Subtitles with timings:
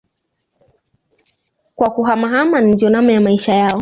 [1.75, 3.69] kwa kuhamahama na ndio namna ya Maisha yao